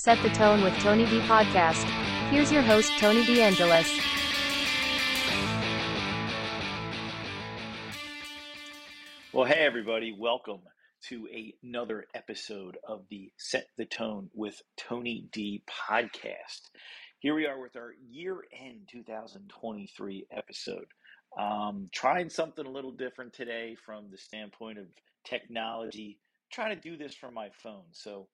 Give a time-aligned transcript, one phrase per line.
[0.00, 1.82] Set the Tone with Tony D podcast.
[2.30, 4.00] Here's your host, Tony DeAngelis.
[9.32, 10.60] Well, hey, everybody, welcome
[11.08, 11.26] to
[11.64, 16.60] another episode of the Set the Tone with Tony D podcast.
[17.18, 20.86] Here we are with our year end 2023 episode.
[21.36, 24.86] Um, trying something a little different today from the standpoint of
[25.24, 26.20] technology.
[26.52, 27.82] Trying to do this from my phone.
[27.90, 28.28] So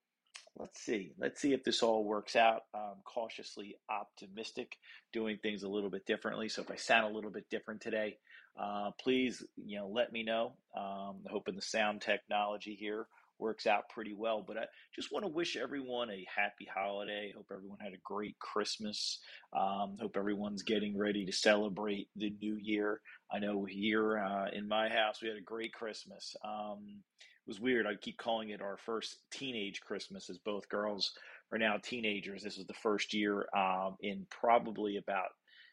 [0.56, 1.12] let's see.
[1.18, 2.62] Let's see if this all works out.
[2.74, 4.76] I'm cautiously optimistic,
[5.12, 6.48] doing things a little bit differently.
[6.48, 8.18] So if I sound a little bit different today,
[8.58, 10.52] uh, please, you know, let me know.
[10.76, 13.06] Um, hoping the sound technology here
[13.38, 14.44] works out pretty well.
[14.46, 14.64] But I
[14.94, 17.32] just want to wish everyone a happy holiday.
[17.36, 19.18] Hope everyone had a great Christmas.
[19.52, 23.00] Um, hope everyone's getting ready to celebrate the new year.
[23.32, 26.36] I know here uh, in my house we had a great Christmas.
[26.44, 27.02] Um,
[27.46, 27.86] was weird.
[27.86, 31.12] I keep calling it our first teenage Christmas, as both girls
[31.52, 32.42] are now teenagers.
[32.42, 35.30] This was the first year um, in probably about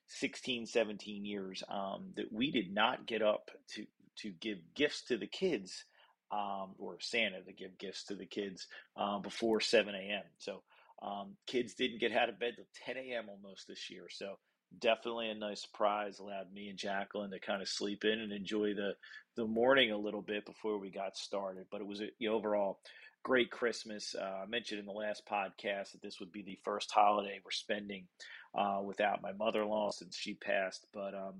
[0.07, 3.85] 16, 17 years um, that we did not get up to
[4.17, 5.85] to give gifts to the kids
[6.31, 10.23] um, or Santa to give gifts to the kids uh, before 7 a.m.
[10.37, 10.63] So
[11.01, 13.25] um, kids didn't get out of bed till 10 a.m.
[13.29, 14.07] almost this year.
[14.09, 14.37] So
[14.79, 16.19] definitely a nice surprise.
[16.19, 18.93] Allowed me and Jacqueline to kind of sleep in and enjoy the
[19.35, 21.65] the morning a little bit before we got started.
[21.71, 22.79] But it was a, overall
[23.23, 24.15] great Christmas.
[24.19, 27.51] Uh, I mentioned in the last podcast that this would be the first holiday we're
[27.51, 28.07] spending
[28.55, 30.85] uh, without my mother in law since she passed.
[30.93, 31.35] But um,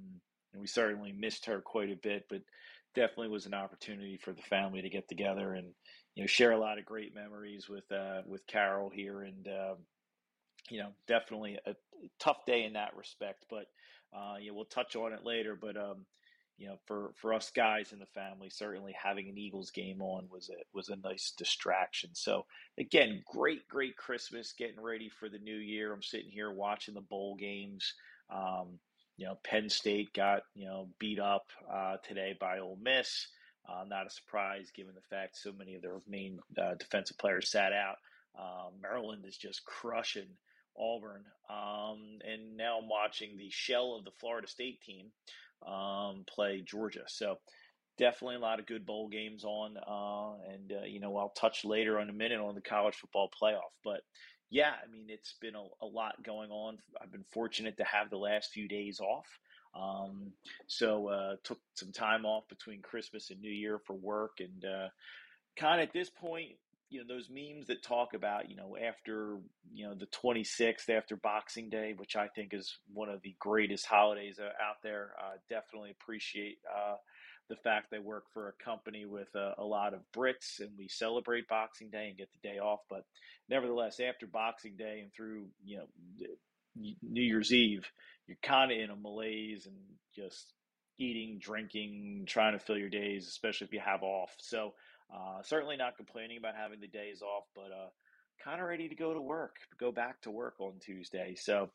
[0.56, 2.26] we certainly missed her quite a bit.
[2.30, 2.42] But
[2.96, 5.68] definitely was an opportunity for the family to get together and
[6.16, 9.48] you know share a lot of great memories with uh, with Carol here and.
[9.48, 9.76] Uh,
[10.70, 11.76] you know, definitely a
[12.20, 13.66] tough day in that respect, but
[14.14, 15.58] uh, yeah, we'll touch on it later.
[15.60, 16.06] But um,
[16.58, 20.28] you know, for for us guys in the family, certainly having an Eagles game on
[20.30, 22.12] was a was a nice distraction.
[22.14, 22.46] So
[22.80, 25.94] again, great great Christmas, getting ready for the new year.
[25.94, 27.94] I'm sitting here watching the bowl games.
[28.34, 28.80] Um,
[29.18, 33.28] you know, Penn State got you know beat up uh, today by Ole Miss.
[33.68, 37.50] Uh, not a surprise given the fact so many of their main uh, defensive players
[37.50, 37.98] sat out.
[38.38, 40.30] Um, Maryland is just crushing
[40.78, 41.24] Auburn.
[41.50, 45.08] Um, and now I'm watching the shell of the Florida State team
[45.66, 47.04] um, play Georgia.
[47.08, 47.38] So
[47.98, 49.78] definitely a lot of good bowl games on.
[49.78, 53.30] Uh, and, uh, you know, I'll touch later on a minute on the college football
[53.42, 53.72] playoff.
[53.84, 54.02] But
[54.50, 56.78] yeah, I mean, it's been a, a lot going on.
[57.02, 59.28] I've been fortunate to have the last few days off.
[59.74, 60.34] Um,
[60.68, 64.90] so uh, took some time off between Christmas and New Year for work, and uh,
[65.56, 66.50] kind of at this point,
[66.92, 69.38] you know those memes that talk about you know after
[69.74, 73.86] you know the 26th after boxing day which i think is one of the greatest
[73.86, 76.96] holidays out there uh, definitely appreciate uh,
[77.52, 80.88] the fact they work for a company with a, a, lot of brits and we
[80.88, 82.80] celebrate boxing day and get the day off.
[82.90, 83.04] But
[83.50, 85.86] nevertheless after boxing day and through you know
[86.78, 87.86] new year's eve
[88.26, 89.76] you're kind of in a malaise and
[90.16, 90.54] just
[90.98, 94.34] eating drinking trying to fill your days especially if you have off.
[94.40, 94.74] So
[95.14, 97.90] uh, certainly not complaining about having the days off, but uh,
[98.44, 101.36] kind of ready to go to work, go back to work on Tuesday.
[101.36, 101.70] So,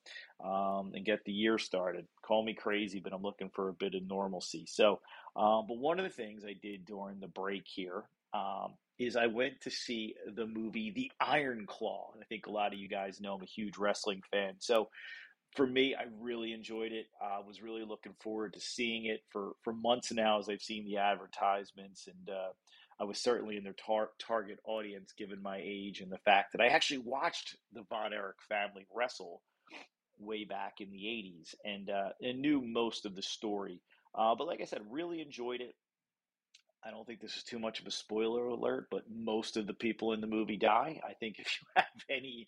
[0.44, 2.06] um, and get the year started.
[2.22, 4.64] Call me crazy, but I'm looking for a bit of normalcy.
[4.66, 5.00] So,
[5.36, 8.04] um, but one of the things I did during the break here
[8.34, 12.10] um, is I went to see the movie The Iron Claw.
[12.14, 14.54] And I think a lot of you guys know I'm a huge wrestling fan.
[14.58, 14.88] So,
[15.54, 17.06] for me, I really enjoyed it.
[17.22, 20.60] I uh, was really looking forward to seeing it for, for months now as I've
[20.60, 22.50] seen the advertisements and uh,
[22.98, 26.62] I was certainly in their tar- target audience given my age and the fact that
[26.62, 29.42] I actually watched the Von Erich family wrestle
[30.18, 33.82] way back in the 80s and, uh, and knew most of the story.
[34.14, 35.74] Uh, but like I said, really enjoyed it.
[36.84, 39.74] I don't think this is too much of a spoiler alert, but most of the
[39.74, 41.00] people in the movie die.
[41.06, 42.46] I think if you have any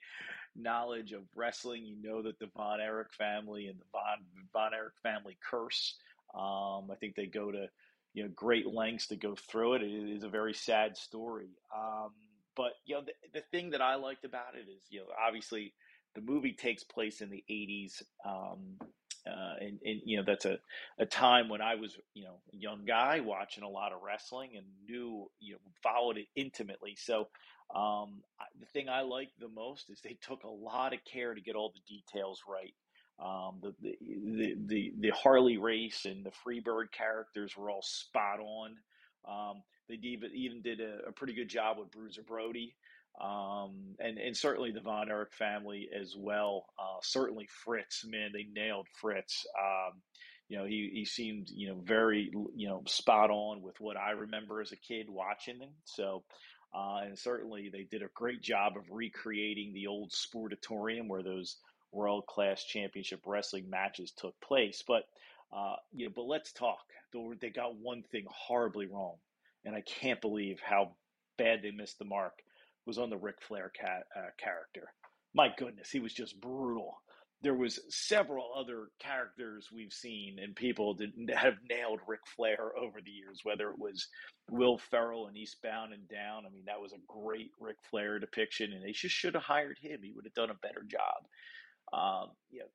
[0.55, 4.95] knowledge of wrestling, you know that the Von Erich family and the Von Von Erich
[5.03, 5.97] family curse.
[6.35, 7.69] Um, I think they go to
[8.15, 9.83] you know great lengths to go through it.
[9.83, 11.51] It is a very sad story.
[11.77, 12.11] Um,
[12.57, 15.73] but you know the, the thing that I liked about it is you know obviously
[16.15, 18.79] the movie takes place in the 80s um,
[19.27, 20.59] uh, and, and, you know that's a,
[20.99, 24.53] a time when I was you know a young guy watching a lot of wrestling
[24.57, 26.97] and knew you know followed it intimately.
[26.97, 27.29] So
[27.75, 28.23] um,
[28.59, 31.57] the thing I liked the most is they took a lot of care to get
[31.57, 32.73] all the details right.
[33.19, 38.77] Um, the, the, the, the, Harley Race and the Freebird characters were all spot on.
[39.29, 42.77] Um, they even, even did a, a, pretty good job with Bruiser Brody.
[43.21, 46.67] Um, and, and certainly the Von Erich family as well.
[46.79, 49.45] Uh, certainly Fritz, man, they nailed Fritz.
[49.59, 50.01] Um,
[50.49, 54.13] you know, he, he seemed, you know, very, you know, spot on with what I
[54.13, 55.71] remember as a kid watching him.
[55.85, 56.23] So,
[56.75, 61.57] Uh, and certainly they did a great job of recreating the old sportatorium where those
[61.93, 64.83] world class championship wrestling matches took place.
[64.87, 65.05] But
[65.53, 66.81] uh, you know, but let's talk.
[67.41, 69.17] They got one thing horribly wrong,
[69.65, 70.93] and I can't believe how
[71.39, 72.35] bad they missed the mark.
[72.87, 74.93] Was on the Ric Flair ca- uh, character.
[75.35, 77.03] My goodness, he was just brutal
[77.41, 83.01] there was several other characters we've seen and people that have nailed Ric Flair over
[83.01, 84.09] the years, whether it was
[84.51, 86.45] Will Ferrell in Eastbound and Down.
[86.47, 89.79] I mean, that was a great Ric Flair depiction, and they just should have hired
[89.81, 90.01] him.
[90.03, 91.29] He would have done a better job.
[91.93, 92.67] Um, you know,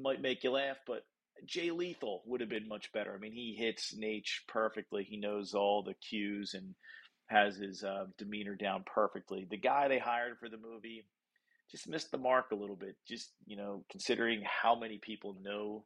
[0.00, 1.04] might make you laugh, but
[1.44, 3.14] Jay Lethal would have been much better.
[3.14, 5.04] I mean, he hits Nate perfectly.
[5.04, 6.74] He knows all the cues and
[7.26, 9.46] has his uh, demeanor down perfectly.
[9.48, 11.04] The guy they hired for the movie,
[11.70, 12.96] just missed the mark a little bit.
[13.06, 15.84] Just you know, considering how many people know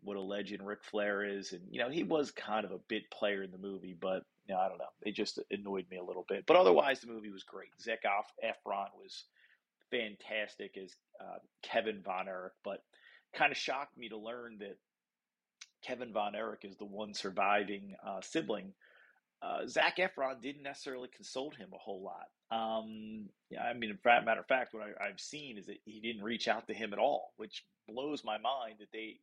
[0.00, 3.10] what a legend Ric Flair is, and you know, he was kind of a bit
[3.10, 6.04] player in the movie, but you know, I don't know, it just annoyed me a
[6.04, 6.44] little bit.
[6.46, 7.68] But otherwise, the movie was great.
[7.80, 9.24] Zac Efron was
[9.92, 12.82] fantastic as uh, Kevin Von Erich, but
[13.32, 14.78] kind of shocked me to learn that
[15.86, 18.72] Kevin Von Erich is the one surviving uh, sibling
[19.42, 22.56] uh, Zac Efron didn't necessarily consult him a whole lot.
[22.56, 26.00] Um, yeah, I mean, in matter of fact, what I, have seen is that he
[26.00, 29.16] didn't reach out to him at all, which blows my mind that they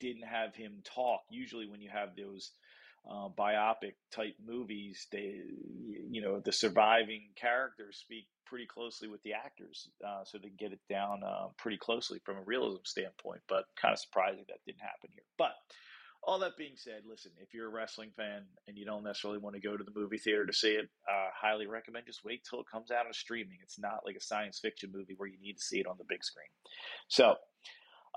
[0.00, 1.20] didn't have him talk.
[1.30, 2.50] Usually, when you have those
[3.08, 5.40] uh, biopic type movies, they,
[6.10, 10.72] you know, the surviving characters speak pretty closely with the actors, uh, so they get
[10.72, 13.40] it down uh, pretty closely from a realism standpoint.
[13.48, 15.24] But kind of surprising that didn't happen here.
[15.36, 15.52] But
[16.26, 19.54] all that being said, listen, if you're a wrestling fan and you don't necessarily want
[19.56, 22.60] to go to the movie theater to see it, uh, highly recommend just wait till
[22.60, 23.58] it comes out on streaming.
[23.62, 26.04] It's not like a science fiction movie where you need to see it on the
[26.08, 26.48] big screen.
[27.08, 27.30] So,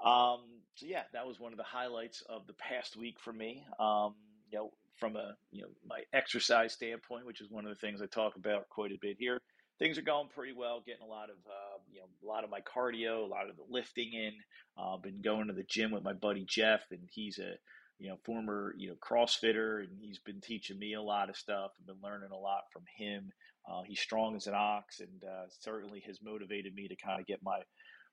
[0.04, 0.42] um,
[0.76, 3.66] so yeah, that was one of the highlights of the past week for me.
[3.80, 4.16] Um,
[4.52, 8.02] you know, from a you know my exercise standpoint, which is one of the things
[8.02, 9.40] I talk about quite a bit here.
[9.80, 10.82] Things are going pretty well.
[10.86, 13.56] Getting a lot of uh, you know a lot of my cardio, a lot of
[13.56, 14.34] the lifting in.
[14.78, 17.54] Uh, been going to the gym with my buddy Jeff, and he's a
[18.00, 21.72] you know, former, you know, CrossFitter, and he's been teaching me a lot of stuff.
[21.80, 23.32] I've been learning a lot from him.
[23.70, 27.26] Uh, he's strong as an ox, and uh, certainly has motivated me to kind of
[27.26, 27.60] get my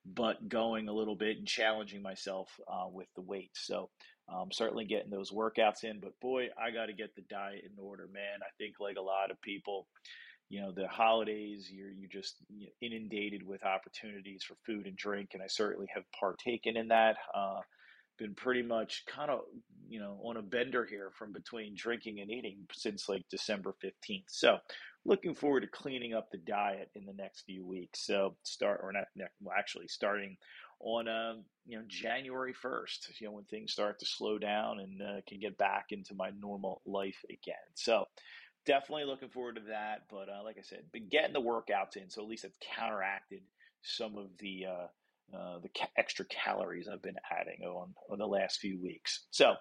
[0.07, 3.67] butt going a little bit and challenging myself uh, with the weights.
[3.67, 3.91] So,
[4.29, 6.01] um, certainly getting those workouts in.
[6.01, 8.41] But boy, I got to get the diet in order, man.
[8.43, 9.87] I think like a lot of people,
[10.49, 12.37] you know, the holidays, you're you just
[12.81, 17.17] inundated with opportunities for food and drink, and I certainly have partaken in that.
[17.35, 17.61] Uh,
[18.19, 19.41] been pretty much kind of
[19.89, 24.25] you know on a bender here from between drinking and eating since like December 15th.
[24.29, 24.59] So
[25.05, 28.07] looking forward to cleaning up the diet in the next few weeks.
[28.07, 29.05] So start or not
[29.41, 30.37] well, actually starting
[30.85, 31.35] on uh,
[31.67, 35.41] you know January 1st, you know when things start to slow down and uh, can
[35.41, 37.57] get back into my normal life again.
[37.75, 38.05] So
[38.67, 40.03] definitely looking forward to that.
[40.11, 43.41] But uh, like I said, been getting the workouts in, so at least it's counteracted
[43.83, 44.87] some of the uh,
[45.37, 49.25] uh, the ca- extra calories I've been adding on, on the last few weeks.
[49.31, 49.55] So,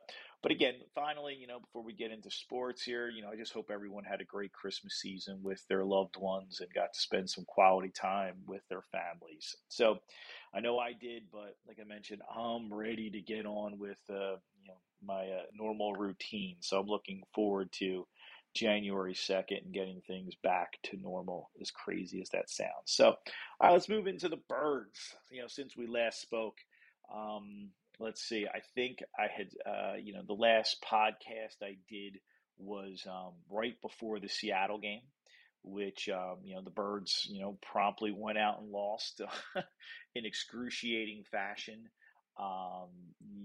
[0.43, 3.53] but again, finally, you know, before we get into sports here, you know, I just
[3.53, 7.29] hope everyone had a great Christmas season with their loved ones and got to spend
[7.29, 9.55] some quality time with their families.
[9.69, 9.99] So,
[10.53, 14.35] I know I did, but like I mentioned, I'm ready to get on with, uh,
[14.61, 16.57] you know, my uh, normal routine.
[16.59, 18.05] So I'm looking forward to
[18.53, 22.69] January 2nd and getting things back to normal, as crazy as that sounds.
[22.85, 23.15] So,
[23.61, 25.15] right, let's move into the birds.
[25.31, 26.57] You know, since we last spoke,
[27.13, 27.69] um,
[27.99, 32.19] let's see, I think I had, uh, you know, the last podcast I did
[32.57, 35.01] was um, right before the Seattle game,
[35.63, 39.21] which, um, you know, the birds, you know, promptly went out and lost
[40.15, 41.89] in excruciating fashion.
[42.39, 42.89] Um,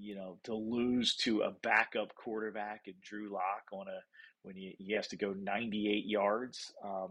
[0.01, 4.01] you know, to lose to a backup quarterback and Drew Lock on a
[4.43, 7.11] when he, he has to go 98 yards um,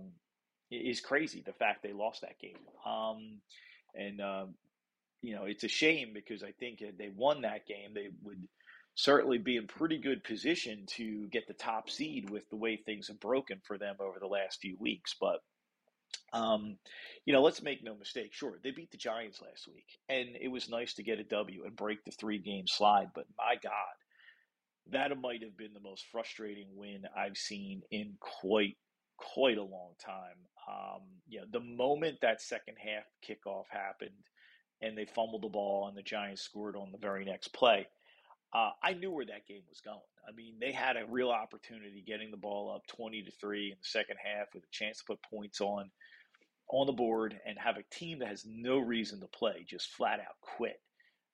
[0.71, 1.43] is crazy.
[1.45, 3.41] The fact they lost that game, um,
[3.93, 4.45] and uh,
[5.21, 8.47] you know it's a shame because I think if they won that game, they would
[8.95, 13.07] certainly be in pretty good position to get the top seed with the way things
[13.07, 15.15] have broken for them over the last few weeks.
[15.19, 15.39] But
[16.33, 16.77] um,
[17.25, 18.33] you know, let's make no mistake.
[18.33, 21.63] Sure, they beat the Giants last week, and it was nice to get a W
[21.65, 23.09] and break the three game slide.
[23.13, 23.71] But my God,
[24.91, 28.77] that might have been the most frustrating win I've seen in quite
[29.17, 30.37] quite a long time.
[30.69, 34.11] Um, you know, the moment that second half kickoff happened
[34.81, 37.87] and they fumbled the ball and the Giants scored on the very next play,
[38.53, 39.99] uh, I knew where that game was going.
[40.27, 43.77] I mean, they had a real opportunity getting the ball up twenty to three in
[43.79, 45.89] the second half with a chance to put points on
[46.69, 50.19] on the board and have a team that has no reason to play just flat
[50.19, 50.79] out quit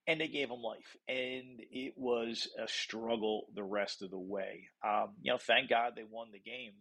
[0.08, 0.96] and they gave them life.
[1.08, 4.68] And it was a struggle the rest of the way.
[4.86, 6.74] Um, you know, thank God they won the game.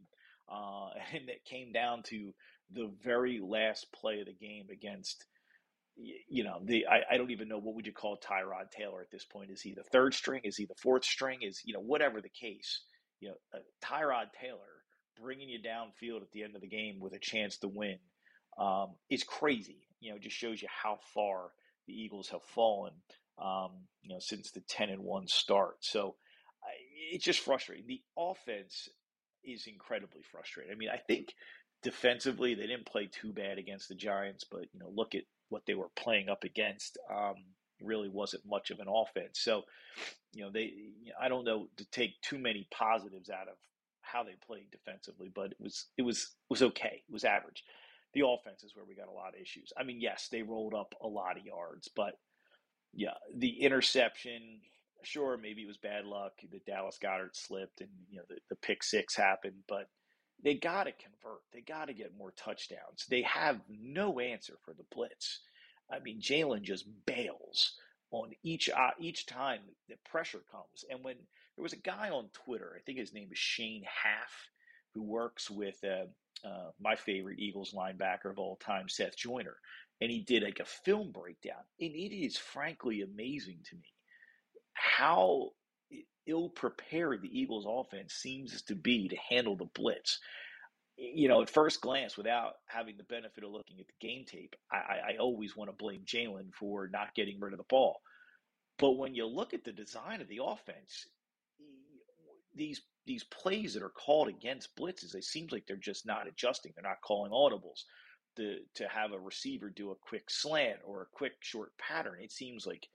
[0.50, 2.34] uh, and it came down to
[2.72, 5.24] the very last play of the game against
[5.96, 9.10] you know the I, I don't even know what would you call Tyrod Taylor at
[9.10, 9.50] this point.
[9.50, 10.42] Is he the third string?
[10.44, 11.40] Is he the fourth string?
[11.42, 12.82] Is you know whatever the case,
[13.20, 14.58] you know uh, Tyrod Taylor
[15.20, 17.98] bringing you downfield at the end of the game with a chance to win
[18.58, 19.88] um, is crazy.
[20.00, 21.50] You know, it just shows you how far
[21.86, 22.92] the Eagles have fallen.
[23.38, 23.70] Um,
[24.02, 25.76] you know, since the ten and one start.
[25.80, 26.16] So
[27.12, 27.86] it's just frustrating.
[27.86, 28.88] The offense
[29.44, 30.72] is incredibly frustrating.
[30.72, 31.34] I mean, I think
[31.82, 35.66] defensively they didn't play too bad against the Giants, but you know, look at what
[35.66, 36.98] they were playing up against.
[37.10, 37.36] Um,
[37.80, 39.40] really wasn't much of an offense.
[39.40, 39.62] So,
[40.32, 40.72] you know, they
[41.20, 43.56] I don't know to take too many positives out of
[44.02, 47.02] how they played defensively, but it was it was it was okay.
[47.08, 47.64] It was average.
[48.14, 49.72] The offense is where we got a lot of issues.
[49.78, 52.18] I mean, yes, they rolled up a lot of yards, but
[52.92, 54.60] yeah, the interception,
[55.02, 56.32] sure, maybe it was bad luck.
[56.50, 59.88] The Dallas Goedert slipped, and you know the, the pick six happened, but
[60.42, 61.40] they got to convert.
[61.52, 63.06] They got to get more touchdowns.
[63.08, 65.40] They have no answer for the blitz.
[65.90, 67.74] I mean, Jalen just bails
[68.10, 70.84] on each uh, each time the pressure comes.
[70.90, 71.16] And when
[71.56, 74.48] there was a guy on Twitter, I think his name is Shane Half,
[74.94, 76.06] who works with uh,
[76.46, 79.56] uh, my favorite Eagles linebacker of all time, Seth Joyner,
[80.00, 83.92] and he did like a film breakdown, and it is frankly amazing to me
[84.74, 85.50] how
[86.26, 90.18] ill prepared the Eagles offense seems to be to handle the blitz.
[90.96, 94.54] You know, at first glance, without having the benefit of looking at the game tape,
[94.70, 98.00] I, I always want to blame Jalen for not getting rid of the ball.
[98.78, 101.06] But when you look at the design of the offense,
[102.54, 106.72] these these plays that are called against blitzes, it seems like they're just not adjusting.
[106.74, 107.84] They're not calling audibles
[108.36, 112.18] to to have a receiver do a quick slant or a quick short pattern.
[112.20, 112.88] It seems like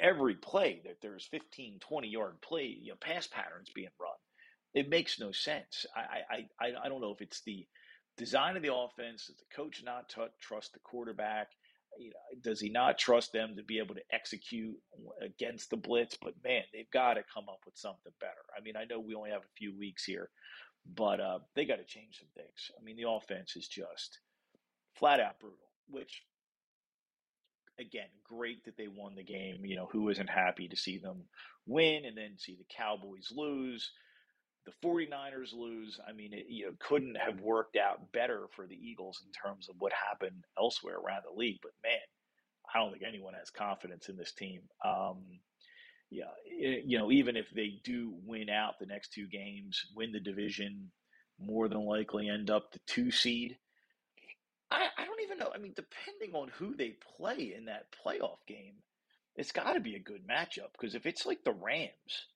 [0.00, 4.10] every play that there's 15, 20 yard play, you know, pass patterns being run.
[4.74, 5.86] It makes no sense.
[5.96, 7.66] I, I, I, I don't know if it's the
[8.16, 9.26] design of the offense.
[9.26, 11.48] Does the coach not t- trust the quarterback?
[11.98, 14.76] You know, does he not trust them to be able to execute
[15.22, 16.16] against the blitz?
[16.20, 18.32] But man, they've got to come up with something better.
[18.56, 20.28] I mean, I know we only have a few weeks here,
[20.94, 22.70] but uh, they got to change some things.
[22.78, 24.20] I mean, the offense is just
[24.94, 26.22] flat out brutal, which
[27.78, 29.64] again, great that they won the game.
[29.64, 31.24] You know, who isn't happy to see them
[31.66, 33.90] win and then see the Cowboys lose,
[34.66, 35.98] the 49ers lose?
[36.06, 39.68] I mean, it you know, couldn't have worked out better for the Eagles in terms
[39.68, 41.58] of what happened elsewhere around the league.
[41.62, 41.98] But man,
[42.72, 44.62] I don't think anyone has confidence in this team.
[44.84, 45.24] Um,
[46.10, 50.12] yeah, it, you know, even if they do win out the next two games, win
[50.12, 50.90] the division,
[51.38, 53.56] more than likely end up the two seed
[54.70, 55.50] I, I don't even know.
[55.54, 58.74] I mean, depending on who they play in that playoff game,
[59.34, 62.26] it's got to be a good matchup because if it's like the Rams,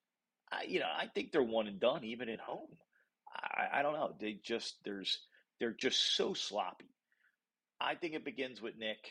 [0.51, 2.69] I, you know, I think they're one and done even at home.
[3.35, 4.15] I, I don't know.
[4.19, 5.19] They just there's
[5.59, 6.89] they're just so sloppy.
[7.79, 9.09] I think it begins with Nick.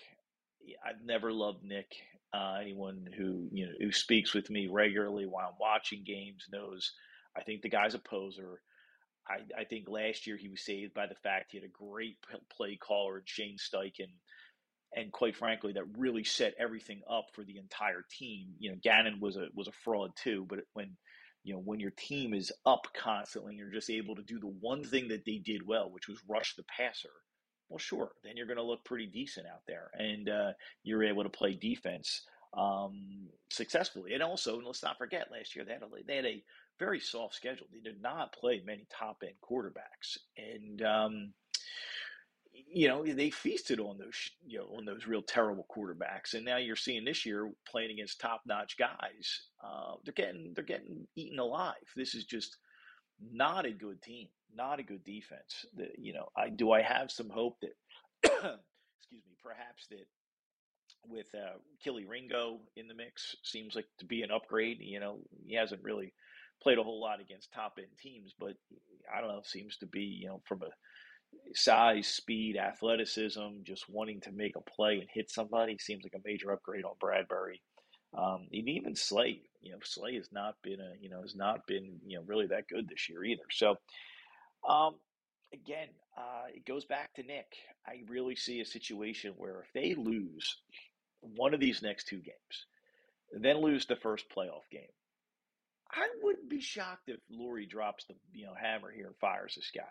[0.87, 1.93] I've never loved Nick.
[2.35, 6.93] Uh, anyone who you know who speaks with me regularly while I'm watching games knows
[7.37, 8.61] I think the guy's a poser.
[9.29, 12.17] I, I, think last year he was saved by the fact he had a great
[12.55, 14.11] play caller Shane Steichen.
[14.95, 18.49] And quite frankly, that really set everything up for the entire team.
[18.59, 20.97] You know, Gannon was a was a fraud too, but when
[21.45, 24.53] you know when your team is up constantly, and you're just able to do the
[24.61, 27.09] one thing that they did well, which was rush the passer.
[27.71, 30.53] Well, sure, then you're going to look pretty decent out there, and uh,
[30.83, 34.13] you're able to play defense um, successfully.
[34.15, 36.45] And also, let's not forget, last year they had a, they had a
[36.83, 37.69] very soft schedule.
[37.73, 41.33] They did not play many top end quarterbacks, and um,
[42.53, 46.35] you know they feasted on those you know on those real terrible quarterbacks.
[46.35, 49.43] And now you're seeing this year playing against top notch guys.
[49.65, 51.75] Uh, they're getting they're getting eaten alive.
[51.95, 52.57] This is just
[53.33, 55.65] not a good team, not a good defense.
[55.77, 57.77] The, you know, I do I have some hope that
[58.25, 60.07] excuse me, perhaps that
[61.07, 64.79] with uh, Kelee Ringo in the mix seems like to be an upgrade.
[64.81, 66.13] You know, he hasn't really
[66.63, 68.55] played a whole lot against top end teams, but
[69.15, 70.71] I don't know, seems to be, you know, from a
[71.55, 76.29] size, speed, athleticism, just wanting to make a play and hit somebody seems like a
[76.29, 77.61] major upgrade on Bradberry.
[78.17, 81.67] Um, and even Slay, you know, Slay has not been a, you know, has not
[81.67, 83.43] been, you know, really that good this year either.
[83.51, 83.77] So,
[84.69, 84.97] um,
[85.53, 87.57] again, uh, it goes back to Nick.
[87.87, 90.57] I really see a situation where if they lose
[91.21, 92.67] one of these next two games,
[93.33, 94.83] then lose the first playoff game,
[95.95, 99.71] I wouldn't be shocked if Lurie drops the you know hammer here and fires this
[99.75, 99.83] guy.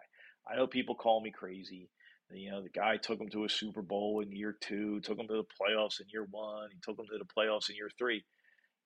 [0.52, 1.90] I know people call me crazy.
[2.34, 5.28] You know, the guy took him to a Super Bowl in year two, took him
[5.28, 8.24] to the playoffs in year one, he took him to the playoffs in year three.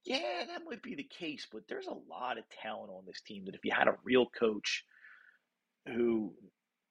[0.03, 3.45] Yeah, that might be the case, but there's a lot of talent on this team
[3.45, 4.83] that if you had a real coach,
[5.87, 6.33] who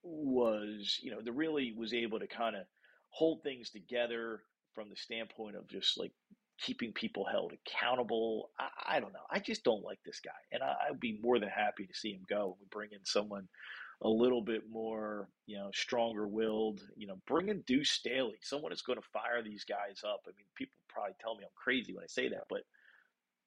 [0.03, 2.63] was, you know, that really was able to kind of
[3.11, 4.43] hold things together
[4.75, 6.13] from the standpoint of just like
[6.61, 8.51] keeping people held accountable.
[8.59, 9.27] I, I don't know.
[9.31, 12.13] I just don't like this guy, and I, I'd be more than happy to see
[12.13, 12.57] him go.
[12.61, 13.49] We bring in someone
[14.03, 16.81] a little bit more, you know, stronger willed.
[16.97, 20.23] You know, bring in Deuce Staley, someone that's going to fire these guys up.
[20.27, 22.63] I mean, people probably tell me I'm crazy when I say that, but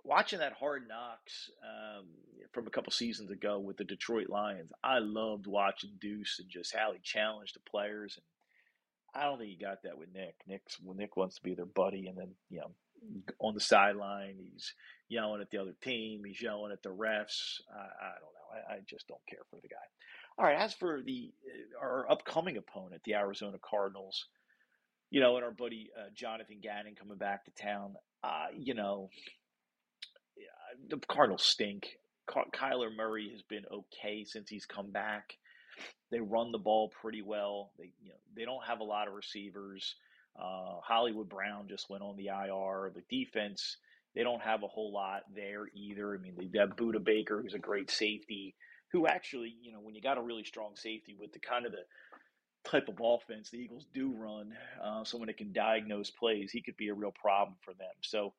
[0.03, 2.05] watching that Hard Knocks um,
[2.53, 6.75] from a couple seasons ago with the Detroit Lions, I loved watching Deuce and just
[6.75, 8.17] how he challenged the players.
[8.17, 10.35] And I don't think he got that with Nick.
[10.47, 12.71] Nick's Nick wants to be their buddy, and then you know
[13.39, 14.35] on the sideline.
[14.39, 14.73] He's
[15.09, 16.23] yelling at the other team.
[16.25, 17.61] He's yelling at the refs.
[17.73, 18.69] I, I don't know.
[18.69, 19.75] I, I, just don't care for the guy.
[20.37, 20.57] All right.
[20.57, 24.25] As for the uh, our upcoming opponent, the Arizona Cardinals,
[25.09, 27.95] you know, and our buddy uh, Jonathan Gannon coming back to town.
[28.23, 29.09] Uh, you know,
[30.89, 31.97] the Cardinals stink.
[32.29, 35.37] Kyler Murray has been okay since he's come back.
[36.11, 37.71] They run the ball pretty well.
[37.77, 39.95] They you know they don't have a lot of receivers.
[40.37, 42.91] Uh, Hollywood Brown just went on the IR.
[42.93, 43.77] The defense,
[44.15, 46.15] they don't have a whole lot there either.
[46.15, 48.55] I mean, they have Budda Baker, who's a great safety,
[48.91, 51.71] who actually, you know, when you got a really strong safety with the kind of
[51.71, 51.83] the
[52.69, 54.53] type of offense the Eagles do run,
[54.83, 57.93] uh, someone that can diagnose plays, he could be a real problem for them.
[58.01, 58.33] So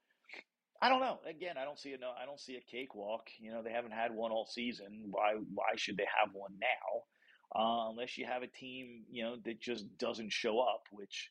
[0.80, 1.18] I don't know.
[1.28, 2.10] Again, I don't see a no.
[2.10, 3.28] I don't see a cakewalk.
[3.40, 5.06] You know, they haven't had one all season.
[5.10, 5.32] Why?
[5.52, 7.02] Why should they have one now?
[7.60, 11.30] Uh, unless you have a team, you know, that just doesn't show up, which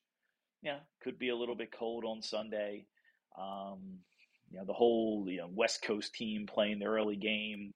[1.04, 2.86] could be a little bit cold on Sunday.
[3.40, 4.00] Um,
[4.50, 7.74] you know, the whole you know West Coast team playing the early game.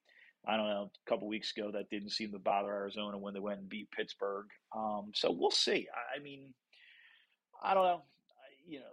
[0.48, 0.90] I don't know.
[1.06, 3.92] A couple weeks ago, that didn't seem to bother Arizona when they went and beat
[3.92, 4.48] Pittsburgh.
[4.76, 5.88] Um, so we'll see.
[5.94, 6.54] I, I mean,
[7.64, 8.02] I don't know.
[8.02, 8.86] I, you know,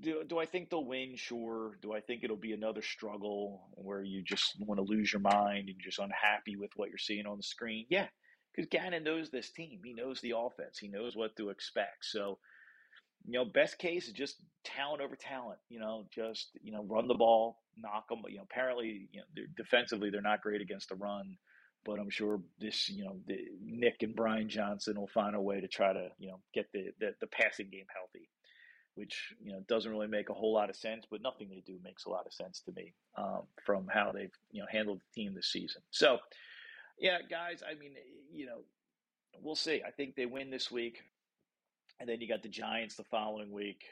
[0.00, 1.14] do do I think they'll win?
[1.16, 1.78] Sure.
[1.82, 5.68] Do I think it'll be another struggle where you just want to lose your mind
[5.68, 7.86] and just unhappy with what you're seeing on the screen?
[7.88, 8.08] Yeah,
[8.54, 9.80] because Gannon knows this team.
[9.84, 10.78] He knows the offense.
[10.78, 12.04] He knows what to expect.
[12.04, 12.38] So
[13.26, 15.58] you know, best case is just talent over talent.
[15.68, 18.22] You know, just you know, run the ball, knock them.
[18.28, 21.36] You know, apparently, you know, they're, defensively they're not great against the run,
[21.84, 25.60] but I'm sure this, you know, the, Nick and Brian Johnson will find a way
[25.60, 28.28] to try to, you know, get the, the the passing game healthy,
[28.94, 31.78] which you know doesn't really make a whole lot of sense, but nothing they do
[31.82, 35.22] makes a lot of sense to me um, from how they've you know handled the
[35.22, 35.80] team this season.
[35.90, 36.18] So,
[36.98, 37.92] yeah, guys, I mean,
[38.30, 38.58] you know,
[39.40, 39.82] we'll see.
[39.86, 41.00] I think they win this week
[42.00, 43.82] and then you got the Giants the following week.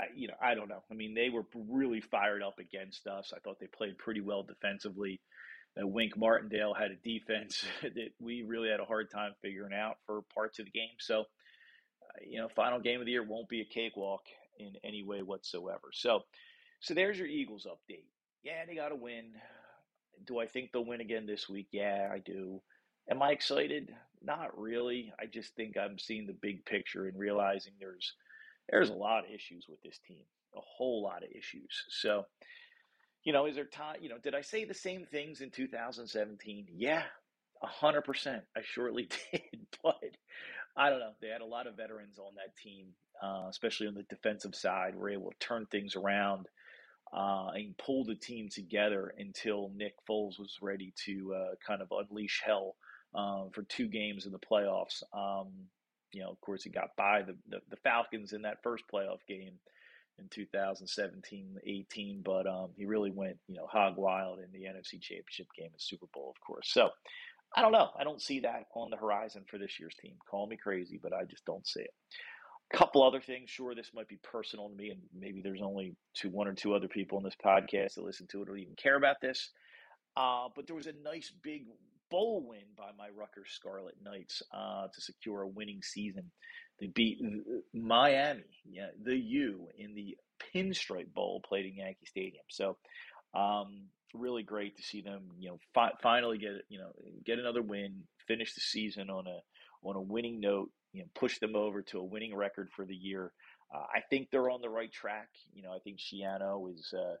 [0.00, 0.82] I, you know, I don't know.
[0.90, 3.32] I mean, they were really fired up against us.
[3.34, 5.20] I thought they played pretty well defensively.
[5.80, 9.96] Uh, Wink Martindale had a defense that we really had a hard time figuring out
[10.06, 10.96] for parts of the game.
[10.98, 14.22] So, uh, you know, final game of the year won't be a cakewalk
[14.58, 15.90] in any way whatsoever.
[15.92, 16.20] So,
[16.80, 18.06] so there's your Eagles update.
[18.42, 19.32] Yeah, they got to win.
[20.26, 21.68] Do I think they'll win again this week?
[21.72, 22.60] Yeah, I do.
[23.10, 23.90] Am I excited?
[24.22, 25.12] Not really.
[25.20, 28.14] I just think I'm seeing the big picture and realizing there's
[28.68, 30.22] there's a lot of issues with this team,
[30.54, 31.84] a whole lot of issues.
[31.88, 32.26] So,
[33.24, 33.96] you know, is there time?
[34.00, 36.66] You know, did I say the same things in 2017?
[36.70, 37.02] Yeah,
[37.62, 38.42] a hundred percent.
[38.56, 39.96] I surely did, but
[40.76, 41.12] I don't know.
[41.20, 42.88] They had a lot of veterans on that team,
[43.22, 44.94] uh, especially on the defensive side.
[44.94, 46.46] Were able to turn things around
[47.12, 51.88] uh, and pull the team together until Nick Foles was ready to uh, kind of
[51.90, 52.76] unleash hell
[53.14, 55.02] um, for two games in the playoffs.
[55.12, 55.48] Um,
[56.12, 59.18] you know, of course, he got by the, the, the, Falcons in that first playoff
[59.28, 59.52] game
[60.18, 65.48] in 2017-18, but um, he really went, you know, hog wild in the NFC Championship
[65.56, 66.70] game and Super Bowl, of course.
[66.72, 66.90] So
[67.56, 67.90] I don't know.
[67.98, 70.14] I don't see that on the horizon for this year's team.
[70.30, 71.94] Call me crazy, but I just don't see it.
[72.72, 73.48] A couple other things.
[73.48, 76.74] Sure, this might be personal to me, and maybe there's only two, one or two
[76.74, 79.50] other people in this podcast that listen to it or even care about this.
[80.16, 81.64] Uh, but there was a nice big
[82.10, 86.30] bowl win by my Rutgers Scarlet Knights uh, to secure a winning season.
[86.80, 87.18] They beat
[87.72, 90.16] Miami, yeah, the U in the
[90.54, 92.44] Pinstripe Bowl played in Yankee Stadium.
[92.48, 92.76] So,
[93.34, 96.92] um, really great to see them, you know, fi- finally get you know
[97.24, 99.40] get another win, finish the season on a
[99.82, 100.70] on a winning note.
[100.92, 103.32] You know, push them over to a winning record for the year.
[103.74, 105.28] Uh, I think they're on the right track.
[105.52, 107.16] You know, I think Schiano is uh,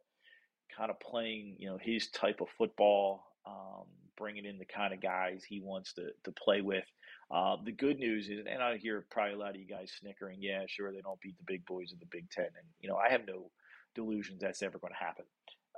[0.76, 3.24] kind of playing, you know, his type of football.
[3.46, 3.86] Um,
[4.18, 6.84] bringing in the kind of guys he wants to, to play with.
[7.30, 10.38] Uh, the good news is, and I hear probably a lot of you guys snickering,
[10.40, 12.46] yeah, sure, they don't beat the big boys of the Big Ten.
[12.46, 13.50] And, you know, I have no
[13.94, 15.24] delusions that's ever going to happen.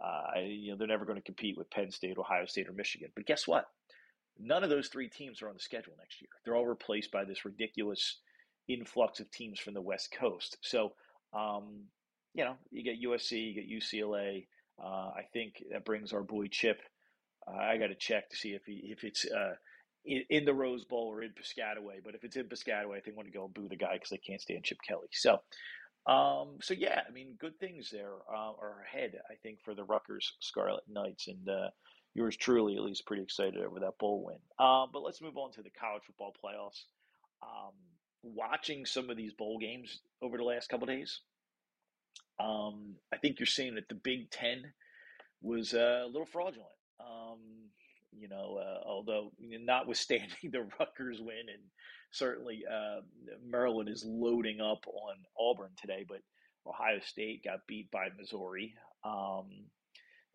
[0.02, 3.10] Uh, you know, they're never going to compete with Penn State, Ohio State, or Michigan.
[3.14, 3.66] But guess what?
[4.38, 6.30] None of those three teams are on the schedule next year.
[6.44, 8.18] They're all replaced by this ridiculous
[8.68, 10.56] influx of teams from the West Coast.
[10.62, 10.92] So,
[11.34, 11.82] um,
[12.32, 14.46] you know, you get USC, you get UCLA.
[14.82, 16.80] Uh, I think that brings our boy Chip
[17.48, 19.54] I got to check to see if he if it's uh,
[20.04, 22.02] in, in, the Rose Bowl or in Piscataway.
[22.04, 24.12] But if it's in Piscataway, I think want to go and boo the guy because
[24.12, 25.08] I can't stand Chip Kelly.
[25.12, 25.40] So,
[26.06, 29.84] um, so yeah, I mean, good things there uh, are ahead, I think, for the
[29.84, 31.70] Rutgers Scarlet Knights, and uh,
[32.14, 34.38] yours truly, at least, pretty excited over that bowl win.
[34.58, 36.84] Um, but let's move on to the college football playoffs.
[37.42, 37.72] Um,
[38.22, 41.20] watching some of these bowl games over the last couple days,
[42.38, 44.72] um, I think you're seeing that the Big Ten
[45.42, 46.68] was uh, a little fraudulent.
[47.00, 47.38] Um,
[48.12, 51.62] you know, uh, although notwithstanding the Rutgers win, and
[52.10, 53.00] certainly uh,
[53.46, 56.20] Maryland is loading up on Auburn today, but
[56.66, 58.74] Ohio State got beat by Missouri.
[59.04, 59.46] Um,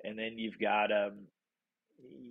[0.04, 1.28] and then you've got, um,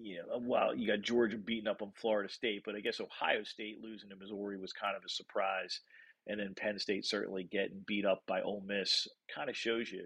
[0.03, 3.45] you know, well, you got Georgia beating up on Florida State, but I guess Ohio
[3.45, 5.81] State losing to Missouri was kind of a surprise.
[6.27, 10.05] And then Penn State certainly getting beat up by Ole Miss kind of shows you,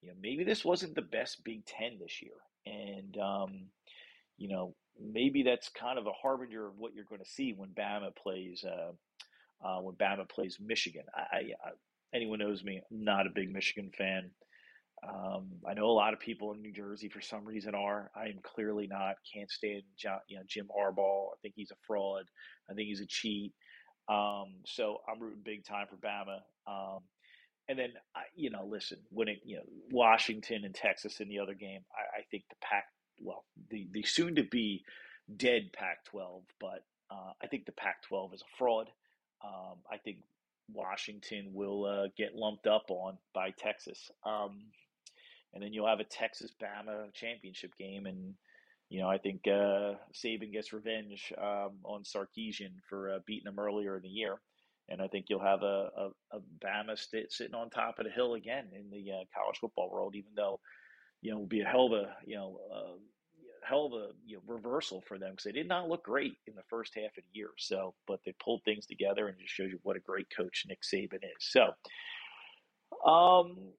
[0.00, 2.32] you know, maybe this wasn't the best Big Ten this year.
[2.66, 3.66] And, um,
[4.36, 7.70] you know, maybe that's kind of a harbinger of what you're going to see when
[7.70, 8.92] Bama plays uh,
[9.66, 11.04] uh, when Bama plays Michigan.
[11.14, 11.70] I, I,
[12.14, 14.30] anyone knows me, I'm not a big Michigan fan.
[15.06, 18.10] Um, I know a lot of people in New Jersey for some reason are.
[18.14, 19.16] I am clearly not.
[19.32, 21.28] Can't stand John, you know, Jim Harbaugh.
[21.28, 22.24] I think he's a fraud.
[22.70, 23.52] I think he's a cheat.
[24.08, 26.40] Um, so I'm rooting big time for Bama.
[26.66, 27.00] Um,
[27.70, 27.92] and then,
[28.34, 32.20] you know, listen, when it, you know, Washington and Texas in the other game, I,
[32.20, 32.84] I think the Pac
[33.22, 34.84] well, the, the soon to be
[35.36, 38.88] dead Pac 12, but uh, I think the Pac 12 is a fraud.
[39.44, 40.18] Um, I think
[40.72, 44.10] Washington will uh, get lumped up on by Texas.
[44.24, 44.62] Um,
[45.52, 48.06] and then you'll have a Texas Bama championship game.
[48.06, 48.34] And,
[48.88, 53.58] you know, I think uh, Saban gets revenge um, on Sarkisian for uh, beating him
[53.58, 54.36] earlier in the year.
[54.90, 58.10] And I think you'll have a, a, a Bama st- sitting on top of the
[58.12, 60.60] hill again in the uh, college football world, even though
[61.22, 62.96] you know, will be a hell of a, you know, uh,
[63.68, 66.54] hell of a you know, reversal for them because they did not look great in
[66.54, 67.50] the first half of the year.
[67.58, 70.80] So, but they pulled things together and just shows you what a great coach Nick
[70.82, 71.40] Saban is.
[71.40, 71.72] So,
[73.10, 73.72] um,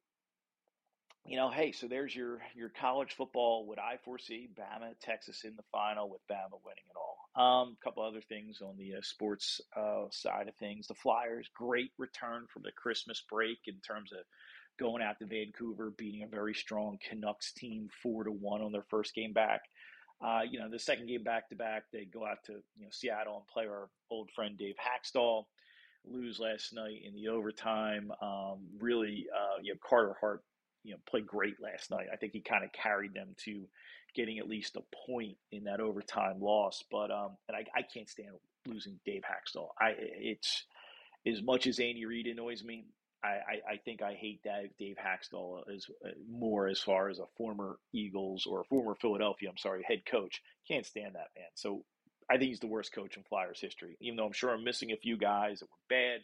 [1.26, 3.68] you know, hey, so there's your your college football.
[3.68, 7.12] Would I foresee Bama, Texas in the final with Bama winning it all?
[7.34, 10.88] Um, a couple other things on the uh, sports uh, side of things.
[10.88, 14.20] The Flyers, great return from the Christmas break in terms of
[14.80, 18.86] going out to Vancouver, beating a very strong Canucks team four to one on their
[18.90, 19.62] first game back.
[20.24, 22.90] Uh, you know, the second game back to back, they go out to you know
[22.92, 25.46] Seattle and play our old friend Dave Hakstol.
[26.04, 28.12] Lose last night in the overtime.
[28.24, 30.44] Um, really, uh, you know, Carter Hart,
[30.84, 32.08] you know, played great last night.
[32.12, 33.68] I think he kind of carried them to
[34.16, 36.84] getting at least a point in that overtime loss.
[36.92, 38.30] But um, and I, I can't stand
[38.68, 39.70] losing Dave Hakstol.
[39.80, 40.66] I it's
[41.26, 42.86] as much as Andy Reid annoys me,
[43.24, 47.28] I, I, think I hate that Dave Hakstol is uh, more as far as a
[47.38, 50.42] former Eagles or a former Philadelphia, I'm sorry, head coach.
[50.68, 51.50] Can't stand that man.
[51.54, 51.84] So
[52.30, 53.96] I think he's the worst coach in Flyers history.
[54.02, 56.22] Even though I'm sure I'm missing a few guys that were bad,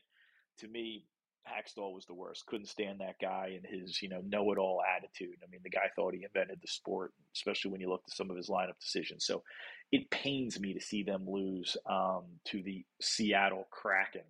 [0.59, 1.05] to me,
[1.47, 2.45] Hakstol was the worst.
[2.45, 5.37] Couldn't stand that guy and his, you know, know-it-all attitude.
[5.43, 8.29] I mean, the guy thought he invented the sport, especially when you look at some
[8.29, 9.25] of his lineup decisions.
[9.25, 9.43] So
[9.91, 14.27] it pains me to see them lose um, to the Seattle Kraken.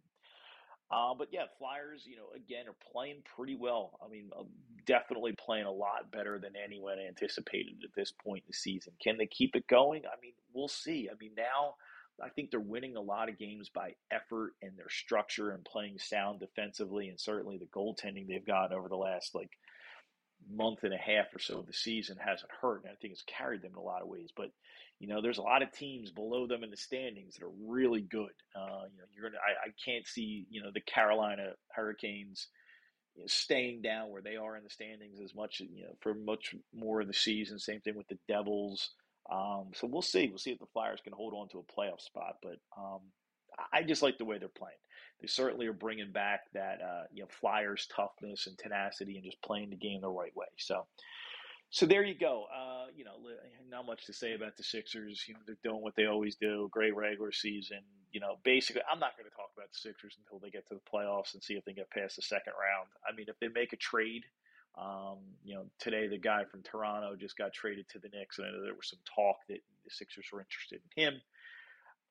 [0.89, 3.99] Uh, but yeah, Flyers, you know, again, are playing pretty well.
[4.06, 4.43] I mean, uh,
[4.86, 8.93] definitely playing a lot better than anyone anticipated at this point in the season.
[9.03, 10.03] Can they keep it going?
[10.06, 11.10] I mean, we'll see.
[11.12, 11.75] I mean, now
[12.23, 15.99] I think they're winning a lot of games by effort and their structure and playing
[15.99, 19.51] sound defensively, and certainly the goaltending they've got over the last like
[20.49, 23.23] month and a half or so of the season hasn't hurt, and I think it's
[23.23, 24.30] carried them in a lot of ways.
[24.36, 24.51] But
[24.99, 28.01] you know, there's a lot of teams below them in the standings that are really
[28.01, 28.32] good.
[28.56, 29.41] Uh, you know, you're gonna.
[29.41, 32.47] I, I, can't see you know the Carolina Hurricanes
[33.15, 36.13] you know, staying down where they are in the standings as much you know for
[36.13, 37.60] much more of the season.
[37.60, 38.91] Same thing with the Devils.
[39.31, 40.27] Um, so we'll see.
[40.29, 42.37] We'll see if the Flyers can hold on to a playoff spot.
[42.41, 43.01] But um,
[43.73, 44.77] I just like the way they're playing.
[45.21, 49.41] They certainly are bringing back that uh, you know Flyers toughness and tenacity and just
[49.41, 50.47] playing the game the right way.
[50.57, 50.85] So
[51.69, 52.45] so there you go.
[52.53, 53.17] Uh, you know,
[53.69, 55.25] not much to say about the Sixers.
[55.27, 56.69] You know, they're doing what they always do.
[56.71, 57.79] Great regular season.
[58.11, 60.75] You know, basically, I'm not going to talk about the Sixers until they get to
[60.75, 62.87] the playoffs and see if they get past the second round.
[63.07, 64.23] I mean, if they make a trade,
[64.79, 68.47] um, you know, today the guy from Toronto just got traded to the Knicks, and
[68.47, 71.21] I know there was some talk that the Sixers were interested in him.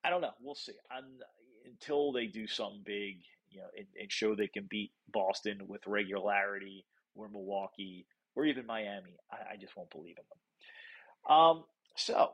[0.03, 0.31] I don't know.
[0.41, 0.73] We'll see.
[0.91, 1.05] I'm,
[1.65, 3.17] until they do something big,
[3.49, 8.65] you know, and, and show they can beat Boston with regularity or Milwaukee or even
[8.65, 9.17] Miami.
[9.31, 11.35] I, I just won't believe in them.
[11.37, 11.63] Um,
[11.95, 12.31] so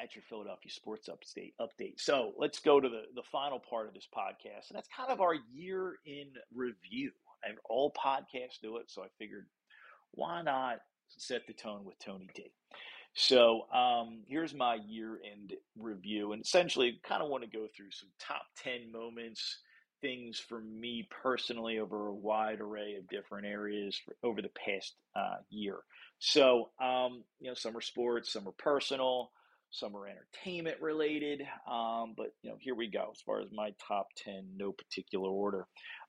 [0.00, 1.94] at your Philadelphia sports update update.
[1.98, 5.20] So let's go to the, the final part of this podcast, and that's kind of
[5.20, 7.12] our year in review.
[7.46, 9.46] And all podcasts do it, so I figured
[10.12, 10.78] why not
[11.08, 12.50] set the tone with Tony D.
[13.14, 17.90] So um, here's my year end review, and essentially, kind of want to go through
[17.92, 19.60] some top ten moments,
[20.02, 24.94] things for me personally over a wide array of different areas for, over the past
[25.14, 25.78] uh, year.
[26.18, 29.30] So um, you know, some are sports, some are personal,
[29.76, 31.42] some are entertainment related.
[31.70, 33.10] Um, but you know, here we go.
[33.12, 35.66] As far as my top ten, no particular order.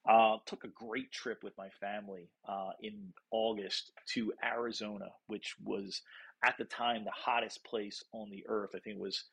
[0.08, 6.02] Uh, took a great trip with my family uh, in August to Arizona, which was
[6.46, 8.70] at the time the hottest place on the earth.
[8.74, 9.26] I think it was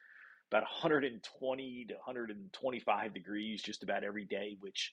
[0.51, 4.93] about 120 to 125 degrees just about every day, which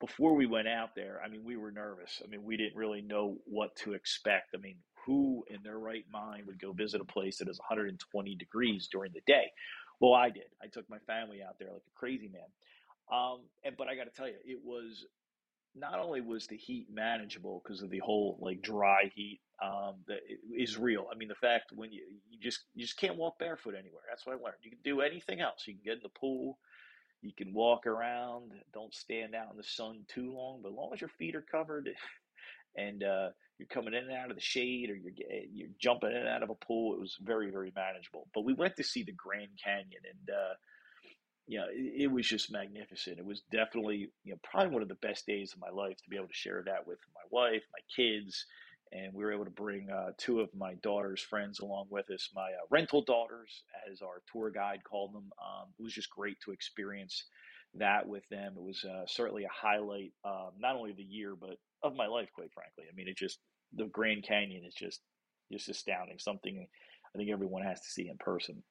[0.00, 2.22] before we went out there, I mean, we were nervous.
[2.24, 4.54] I mean, we didn't really know what to expect.
[4.54, 8.34] I mean, who in their right mind would go visit a place that is 120
[8.36, 9.50] degrees during the day?
[10.00, 10.44] Well, I did.
[10.62, 12.42] I took my family out there like a crazy man.
[13.12, 15.04] Um, and but I got to tell you, it was
[15.74, 20.20] not only was the heat manageable because of the whole like dry heat um, that
[20.56, 21.06] is real.
[21.12, 24.02] I mean, the fact when you you just you just can't walk barefoot anywhere.
[24.08, 24.56] That's what I learned.
[24.62, 25.64] You can do anything else.
[25.66, 26.58] You can get in the pool.
[27.22, 28.52] You can walk around.
[28.72, 30.60] Don't stand out in the sun too long.
[30.62, 31.90] But as long as your feet are covered,
[32.76, 33.28] and uh,
[33.60, 35.12] you're coming in and out of the shade, or you're
[35.52, 38.26] you're jumping in and out of a pool, it was very very manageable.
[38.34, 40.54] But we went to see the Grand Canyon, and uh,
[41.46, 43.18] you know, it, it, was just magnificent.
[43.18, 46.08] It was definitely, you know, probably one of the best days of my life to
[46.08, 48.46] be able to share that with my wife, my kids,
[48.92, 52.30] and we were able to bring uh, two of my daughter's friends along with us,
[52.34, 55.30] my uh, rental daughters, as our tour guide called them.
[55.38, 57.24] Um, it was just great to experience
[57.74, 58.54] that with them.
[58.56, 62.06] It was uh, certainly a highlight, um, not only of the year, but of my
[62.06, 62.84] life, quite frankly.
[62.90, 63.38] I mean, it just,
[63.74, 65.00] the Grand Canyon is just,
[65.52, 66.18] just astounding.
[66.18, 66.66] Something
[67.14, 68.62] I think everyone has to see in person.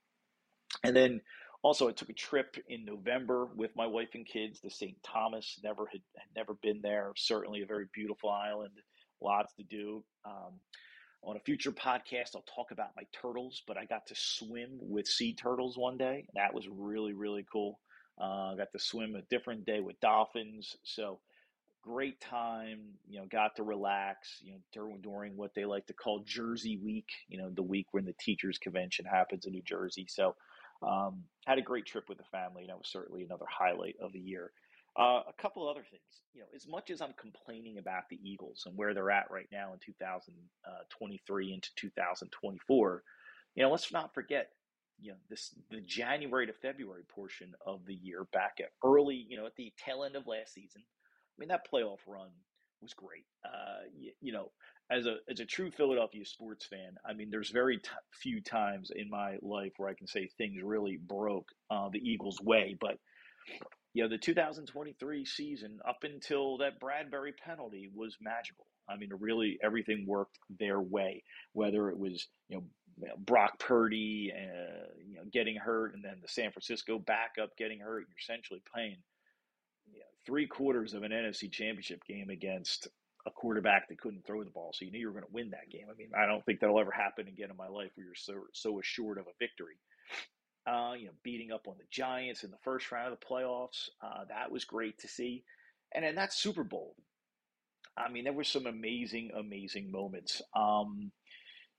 [0.83, 1.21] And then
[1.61, 4.95] also, I took a trip in November with my wife and kids to St.
[5.03, 5.59] Thomas.
[5.63, 7.11] Never had, had never been there.
[7.17, 8.71] Certainly a very beautiful island.
[9.21, 10.03] Lots to do.
[10.25, 10.53] Um,
[11.21, 15.05] on a future podcast, I'll talk about my turtles, but I got to swim with
[15.05, 16.25] sea turtles one day.
[16.35, 17.79] That was really, really cool.
[18.19, 20.75] Uh, got to swim a different day with dolphins.
[20.83, 21.19] So
[21.81, 22.79] great time.
[23.07, 24.39] You know, got to relax.
[24.41, 27.09] You know, during during what they like to call Jersey Week.
[27.27, 30.05] You know, the week when the teachers' convention happens in New Jersey.
[30.09, 30.35] So
[30.81, 34.13] um, had a great trip with the family, and that was certainly another highlight of
[34.13, 34.51] the year.
[34.97, 38.63] Uh, a couple other things, you know, as much as I'm complaining about the Eagles
[38.65, 43.03] and where they're at right now in 2023 into 2024,
[43.55, 44.49] you know, let's not forget,
[45.01, 49.37] you know, this the January to February portion of the year back at early, you
[49.37, 50.81] know, at the tail end of last season.
[50.81, 52.29] I mean, that playoff run
[52.81, 53.25] was great.
[53.45, 54.51] Uh, you, you, know,
[54.91, 58.91] as a as a true Philadelphia sports fan, I mean, there's very t- few times
[58.93, 62.77] in my life where I can say things really broke uh, the Eagles' way.
[62.79, 62.97] But
[63.93, 68.65] you know, the 2023 season up until that Bradberry penalty was magical.
[68.87, 71.23] I mean, really everything worked their way.
[71.53, 72.63] Whether it was you know
[73.17, 78.05] Brock Purdy, uh, you know, getting hurt, and then the San Francisco backup getting hurt,
[78.07, 78.97] you're essentially playing
[79.91, 82.87] you know, three quarters of an NFC Championship game against
[83.25, 85.49] a quarterback that couldn't throw the ball, so you knew you were going to win
[85.51, 85.87] that game.
[85.91, 88.33] I mean, I don't think that'll ever happen again in my life where you're so
[88.53, 89.75] so assured of a victory.
[90.67, 93.89] Uh, you know, beating up on the Giants in the first round of the playoffs,
[94.03, 95.43] uh, that was great to see.
[95.93, 96.95] And then that Super Bowl,
[97.97, 100.41] I mean, there were some amazing, amazing moments.
[100.55, 101.11] Um,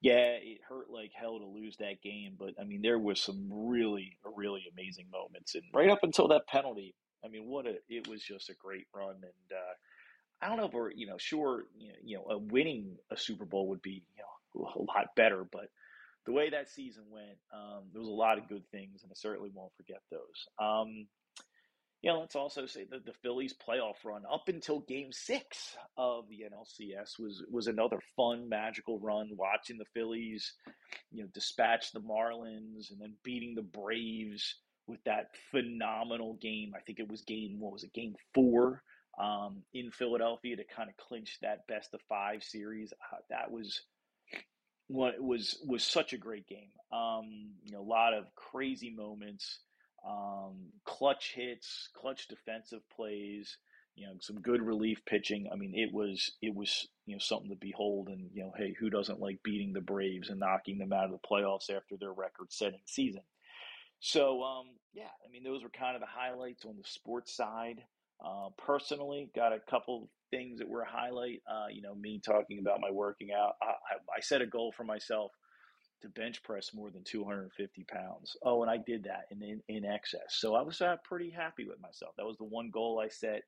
[0.00, 3.48] yeah, it hurt like hell to lose that game, but I mean, there was some
[3.50, 5.54] really, really amazing moments.
[5.54, 8.86] And right up until that penalty, I mean, what a it was just a great
[8.94, 9.16] run.
[9.16, 9.74] And uh,
[10.40, 13.16] I don't know if we're, you know, sure, you know, you know, a winning a
[13.16, 15.68] Super Bowl would be, you know, a lot better, but
[16.26, 19.14] the way that season went, um, there was a lot of good things, and I
[19.16, 20.48] certainly won't forget those.
[20.58, 21.06] Um,
[22.02, 26.44] know, let's also say that the Phillies playoff run up until Game Six of the
[26.50, 29.30] NLCS was was another fun, magical run.
[29.36, 30.54] Watching the Phillies,
[31.10, 36.72] you know, dispatch the Marlins and then beating the Braves with that phenomenal game.
[36.74, 37.92] I think it was game what was it?
[37.92, 38.82] Game four
[39.18, 42.92] um, in Philadelphia to kind of clinch that best of five series.
[42.92, 43.82] Uh, that was
[44.88, 46.70] what was was such a great game.
[46.92, 49.60] Um, you know, a lot of crazy moments,
[50.06, 53.56] um, clutch hits, clutch defensive plays.
[53.96, 55.48] You know, some good relief pitching.
[55.52, 58.08] I mean, it was it was you know something to behold.
[58.08, 61.10] And you know, hey, who doesn't like beating the Braves and knocking them out of
[61.10, 63.22] the playoffs after their record-setting season?
[64.00, 67.82] So, um, yeah, I mean, those were kind of the highlights on the sports side.
[68.24, 71.42] Uh, personally, got a couple things that were a highlight.
[71.50, 73.54] Uh, you know, me talking about my working out.
[73.62, 75.32] I, I, I, set a goal for myself
[76.02, 78.36] to bench press more than 250 pounds.
[78.42, 80.20] Oh, and I did that in, in, in excess.
[80.28, 82.14] So I was uh, pretty happy with myself.
[82.16, 83.42] That was the one goal I set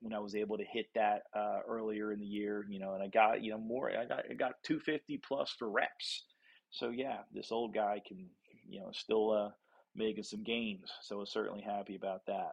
[0.00, 2.66] when I was able to hit that uh, earlier in the year.
[2.68, 3.90] You know, and I got you know more.
[3.90, 6.24] I got I got 250 plus for reps.
[6.70, 8.26] So yeah, this old guy can,
[8.68, 9.50] you know, still uh,
[9.94, 10.90] making some gains.
[11.02, 12.52] So I was certainly happy about that.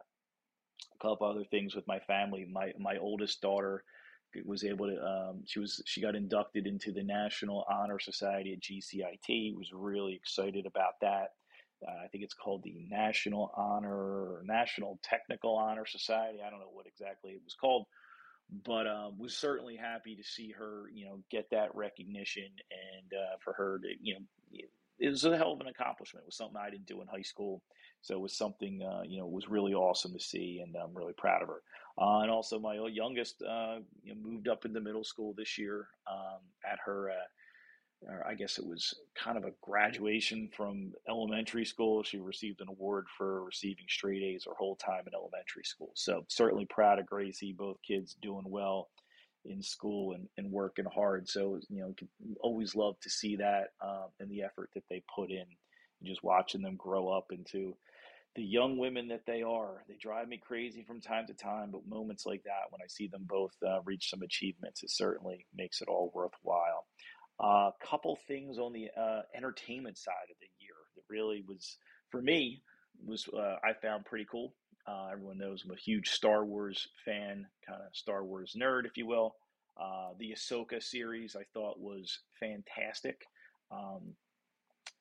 [0.94, 2.46] A couple other things with my family.
[2.50, 3.84] My my oldest daughter
[4.44, 5.02] was able to.
[5.02, 9.56] Um, she was she got inducted into the National Honor Society at GCIT.
[9.56, 11.28] Was really excited about that.
[11.86, 16.38] Uh, I think it's called the National Honor or National Technical Honor Society.
[16.44, 17.86] I don't know what exactly it was called,
[18.64, 23.36] but um, was certainly happy to see her, you know, get that recognition and uh,
[23.44, 24.20] for her to, you know,
[24.98, 26.24] it was a hell of an accomplishment.
[26.24, 27.62] It was something I didn't do in high school,
[28.06, 31.14] so it was something, uh, you know, was really awesome to see, and I'm really
[31.14, 31.62] proud of her.
[32.00, 35.88] Uh, and also, my youngest uh, you know, moved up into middle school this year
[36.08, 36.38] um,
[36.70, 37.14] at her uh,
[38.24, 42.04] I guess it was kind of a graduation from elementary school.
[42.04, 45.90] She received an award for receiving straight A's her whole time in elementary school.
[45.94, 48.90] So certainly proud of Gracie, both kids doing well
[49.46, 51.28] in school and, and working hard.
[51.28, 51.94] So, you know,
[52.40, 55.38] always love to see that um, and the effort that they put in
[56.00, 57.74] and just watching them grow up into
[58.36, 59.82] the young women that they are.
[59.88, 63.08] They drive me crazy from time to time, but moments like that, when I see
[63.08, 66.86] them both uh, reach some achievements, it certainly makes it all worthwhile.
[67.40, 71.78] A uh, couple things on the uh, entertainment side of the year that really was
[72.10, 72.62] for me
[73.04, 74.54] was uh, I found pretty cool.
[74.86, 78.96] Uh, everyone knows I'm a huge Star Wars fan, kind of Star Wars nerd, if
[78.96, 79.34] you will.
[79.78, 83.22] Uh, the Ahsoka series I thought was fantastic.
[83.70, 84.14] Um,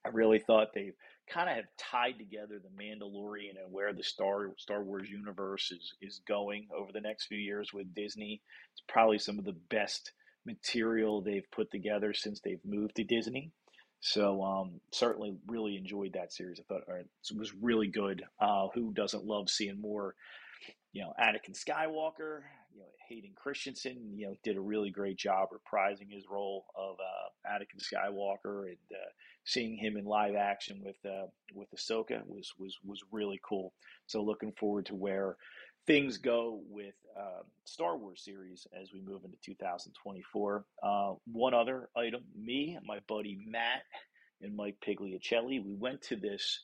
[0.05, 0.91] I really thought they
[1.27, 5.93] kind of have tied together the Mandalorian and where the Star Star Wars universe is
[6.01, 8.41] is going over the next few years with Disney.
[8.73, 10.11] It's probably some of the best
[10.45, 13.51] material they've put together since they've moved to Disney.
[14.01, 16.59] So um, certainly really enjoyed that series.
[16.59, 18.23] I thought it was really good.
[18.39, 20.13] Uh, who doesn't love seeing more?
[20.93, 22.41] You know, Anakin Skywalker.
[22.71, 24.13] You know, Hayden Christensen.
[24.15, 28.77] You know, did a really great job reprising his role of uh, Anakin Skywalker, and
[28.91, 29.09] uh,
[29.45, 33.73] seeing him in live action with uh, with Ahsoka was was was really cool.
[34.07, 35.37] So looking forward to where
[35.87, 40.65] things go with uh, Star Wars series as we move into 2024.
[40.83, 43.83] Uh, one other item: me, my buddy Matt,
[44.41, 45.63] and Mike Pigliacelli.
[45.63, 46.61] We went to this.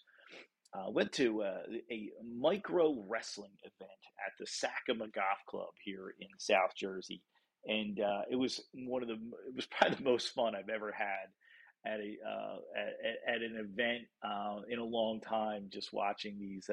[0.74, 3.92] Uh, went to uh, a micro wrestling event
[4.26, 7.22] at the Sacama Golf Club here in South Jersey,
[7.66, 9.16] and uh, it was one of the.
[9.50, 11.28] It was probably the most fun I've ever had
[11.86, 14.04] at a uh, at, at, an event
[14.70, 15.68] in a long time.
[15.70, 16.70] Just watching these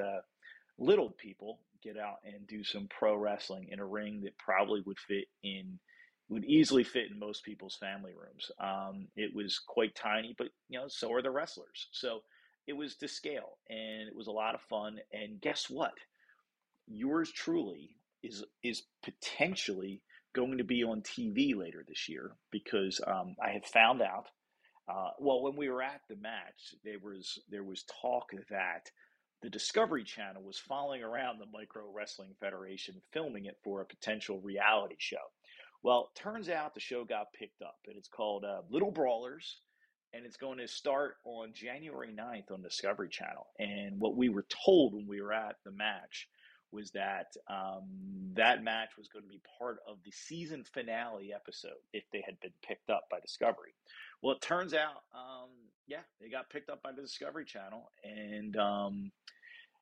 [0.77, 4.99] little people get out and do some pro wrestling in a ring that probably would
[4.99, 5.79] fit in
[6.29, 8.51] would easily fit in most people's family rooms.
[8.59, 11.87] Um, it was quite tiny, but you know, so are the wrestlers.
[11.91, 12.21] So
[12.67, 14.99] it was to scale, and it was a lot of fun.
[15.11, 15.93] And guess what?
[16.87, 20.01] Yours truly is is potentially
[20.35, 24.27] going to be on TV later this year because um, I have found out.
[24.89, 28.89] Uh, well, when we were at the match, there was there was talk that
[29.41, 34.41] the Discovery Channel was following around the Micro Wrestling Federation, filming it for a potential
[34.41, 35.17] reality show.
[35.83, 39.59] Well, turns out the show got picked up, and it's called uh, Little Brawlers,
[40.13, 43.47] and it's going to start on January 9th on Discovery Channel.
[43.59, 46.27] And what we were told when we were at the match
[46.71, 47.83] was that um,
[48.35, 52.39] that match was going to be part of the season finale episode if they had
[52.39, 53.73] been picked up by Discovery.
[54.21, 55.49] Well, it turns out, um,
[55.87, 59.11] yeah, they got picked up by the Discovery Channel, and um,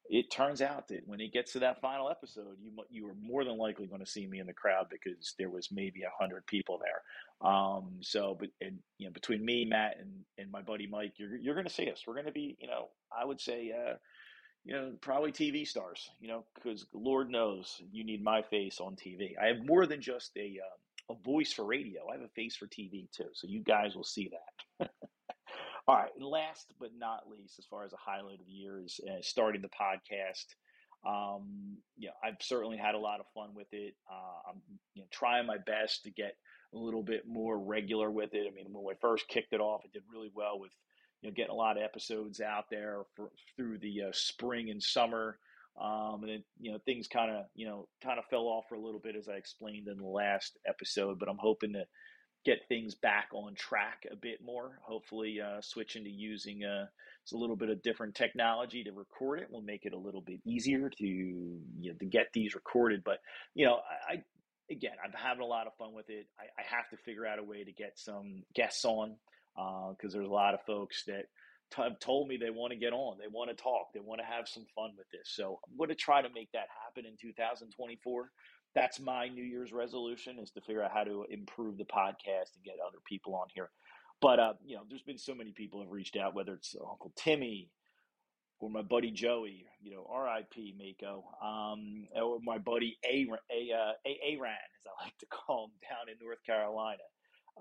[0.10, 3.43] it turns out that when it gets to that final episode, you you are more
[3.43, 6.45] than likely going to see me in the crowd because there was maybe a hundred
[6.45, 7.50] people there.
[7.50, 11.36] Um, so, but and, you know, between me, Matt, and, and my buddy Mike, you're
[11.36, 12.04] you're going to see us.
[12.08, 13.95] We're going to be, you know, I would say, uh,
[14.67, 16.10] you know, probably TV stars.
[16.19, 19.32] You know, because Lord knows you need my face on TV.
[19.41, 22.01] I have more than just a uh, a voice for radio.
[22.10, 23.30] I have a face for TV too.
[23.34, 24.89] So you guys will see that.
[25.88, 26.12] All right.
[26.17, 29.21] And Last but not least, as far as a highlight of the year is uh,
[29.21, 30.45] starting the podcast.
[31.08, 33.95] Um, you know, I've certainly had a lot of fun with it.
[34.12, 34.62] Uh, I'm
[34.95, 36.36] you know, trying my best to get
[36.73, 38.45] a little bit more regular with it.
[38.51, 40.71] I mean, when I first kicked it off, it did really well with
[41.21, 44.82] you know getting a lot of episodes out there for, through the uh, spring and
[44.82, 45.38] summer.
[45.79, 48.75] Um, and then you know things kind of you know kind of fell off for
[48.75, 51.19] a little bit as I explained in the last episode.
[51.19, 51.85] But I'm hoping to
[52.46, 54.79] get things back on track a bit more.
[54.83, 56.85] Hopefully, uh, switching to using a, uh,
[57.33, 60.39] a little bit of different technology to record it will make it a little bit
[60.46, 63.04] easier to you know, to get these recorded.
[63.04, 63.19] But
[63.54, 63.79] you know,
[64.10, 64.23] I, I
[64.71, 66.27] again, I'm having a lot of fun with it.
[66.39, 69.15] I, I, have to figure out a way to get some guests on
[69.58, 71.25] because uh, there's a lot of folks that
[71.75, 74.21] t- have told me they want to get on, they want to talk, they want
[74.21, 75.33] to have some fun with this.
[75.33, 78.31] So I'm going to try to make that happen in 2024
[78.77, 82.63] that's my New Year's resolution is to figure out how to improve the podcast and
[82.63, 83.71] get other people on here.
[84.21, 87.12] But uh, you know, there's been so many people have reached out, whether it's Uncle
[87.15, 87.71] Timmy
[88.60, 90.75] or my buddy Joey, you know, R.I.P.
[90.77, 93.27] Mako, um, or my buddy A.
[93.51, 93.73] A.
[93.73, 94.19] Uh, A.
[94.33, 97.03] Aran, as I like to call him, down in North Carolina.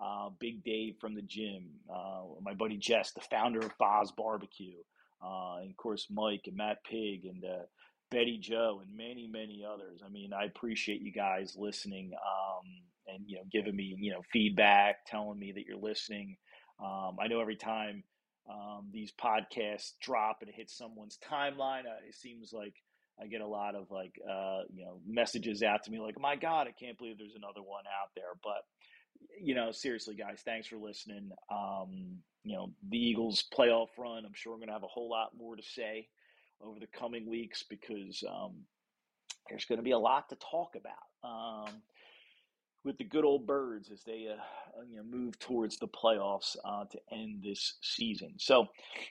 [0.02, 4.78] Uh, Big Dave from the gym, uh, my buddy Jess, the founder of Bah's Barbecue,
[5.24, 7.64] uh, and of course Mike and Matt Pig and uh,
[8.10, 10.02] Betty Joe and many many others.
[10.04, 12.66] I mean, I appreciate you guys listening um,
[13.06, 16.36] and you know giving me you know feedback, telling me that you're listening.
[16.78, 18.04] Um, I know every time
[18.50, 22.74] um, these podcasts drop and it hits someone's timeline, it seems like
[23.20, 26.36] I get a lot of like uh, you know messages out to me like, "My
[26.36, 28.62] God, I can't believe there's another one out there." But
[29.40, 31.30] you know, seriously, guys, thanks for listening.
[31.50, 34.24] Um, you know, the Eagles playoff run.
[34.24, 36.08] I'm sure I'm going to have a whole lot more to say
[36.60, 38.52] over the coming weeks because um,
[39.48, 41.28] there's going to be a lot to talk about.
[41.28, 41.82] Um,
[42.84, 46.84] with the good old birds as they uh, you know move towards the playoffs uh,
[46.84, 48.34] to end this season.
[48.38, 48.66] So,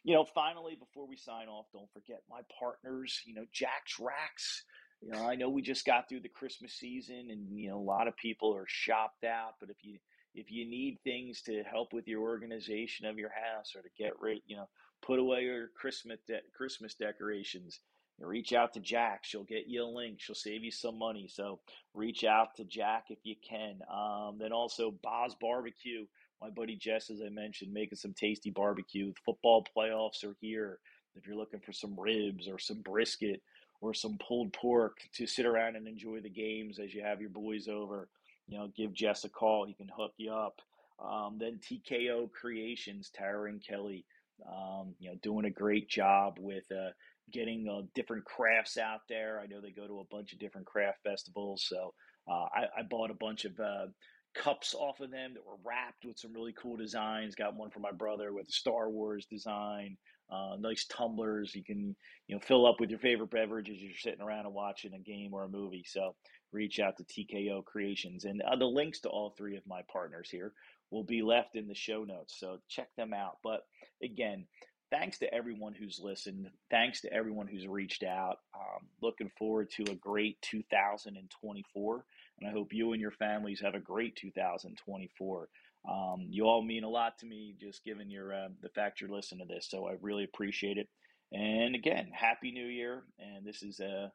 [0.06, 3.22] you know, finally before we sign off, don't forget my partners.
[3.26, 4.64] You know, Jacq's Racks.
[5.02, 7.80] You know, I know we just got through the Christmas season, and you know a
[7.80, 9.56] lot of people are shopped out.
[9.60, 10.00] But if you
[10.34, 14.20] if you need things to help with your organization of your house or to get
[14.20, 14.68] rid, you know,
[15.02, 17.80] put away your Christmas de- Christmas decorations
[18.20, 19.24] reach out to Jack.
[19.24, 20.20] She'll get you a link.
[20.20, 21.28] She'll save you some money.
[21.28, 21.60] So
[21.94, 23.80] reach out to Jack if you can.
[23.92, 26.06] Um, then also Bah's Barbecue.
[26.42, 29.08] My buddy Jess, as I mentioned, making some tasty barbecue.
[29.08, 30.80] The football playoffs are here.
[31.16, 33.42] If you're looking for some ribs or some brisket
[33.82, 37.30] or some pulled pork to sit around and enjoy the games as you have your
[37.30, 38.08] boys over,
[38.48, 39.66] you know, give Jess a call.
[39.66, 40.62] He can hook you up.
[41.04, 44.06] Um, then TKO Creations, Tara and Kelly,
[44.50, 46.92] um, you know, doing a great job with uh,
[47.32, 49.40] getting uh, different crafts out there.
[49.42, 51.66] I know they go to a bunch of different craft festivals.
[51.68, 51.94] So
[52.30, 53.88] uh, I, I, bought a bunch of uh,
[54.34, 57.36] cups off of them that were wrapped with some really cool designs.
[57.36, 59.98] Got one for my brother with a Star Wars design.
[60.30, 61.96] Uh, nice tumblers you can
[62.28, 65.34] you know fill up with your favorite beverages you're sitting around and watching a game
[65.34, 65.86] or a movie.
[65.88, 66.16] So
[66.52, 70.30] reach out to TKO Creations and uh, the links to all three of my partners
[70.30, 70.54] here
[70.92, 72.40] will be left in the show notes.
[72.40, 73.38] So check them out.
[73.44, 73.62] But
[74.04, 74.46] again,
[74.92, 76.50] thanks to everyone who's listened.
[76.70, 78.38] Thanks to everyone who's reached out.
[78.56, 82.06] Um, looking forward to a great 2024.
[82.40, 85.50] And I hope you and your families have a great 2024.
[85.90, 89.10] Um, you all mean a lot to me, just given your uh, the fact you're
[89.10, 89.68] listening to this.
[89.70, 90.88] So I really appreciate it.
[91.32, 93.04] And again, happy New Year!
[93.20, 94.08] And this is a, uh,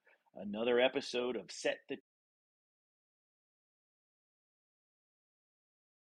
[0.43, 1.97] another episode of Set the